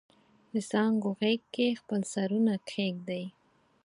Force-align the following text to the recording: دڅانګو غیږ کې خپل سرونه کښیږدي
دڅانګو 0.51 1.09
غیږ 1.19 1.41
کې 1.53 1.67
خپل 1.81 2.01
سرونه 2.13 2.53
کښیږدي 2.67 3.23